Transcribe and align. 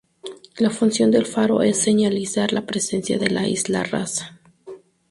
La 0.57 0.71
función 0.71 1.11
del 1.11 1.27
faro 1.27 1.61
es 1.61 1.77
señalizar 1.79 2.53
la 2.53 2.65
presencia 2.65 3.19
de 3.19 3.29
la 3.29 3.47
Isla 3.47 3.83
Rasa. 3.83 4.41